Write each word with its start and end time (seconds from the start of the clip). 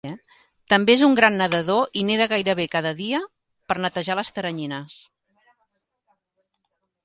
També 0.73 0.93
és 0.95 1.03
un 1.07 1.17
gran 1.19 1.37
nedador 1.41 1.99
i 2.01 2.05
neda 2.07 2.27
gairebé 2.33 2.67
cada 2.77 2.95
dia 3.03 3.21
"per 3.69 3.79
netejar 3.87 4.19
les 4.23 4.35
teranyines". 4.39 4.99